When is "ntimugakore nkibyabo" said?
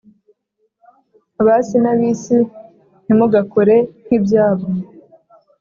3.03-4.65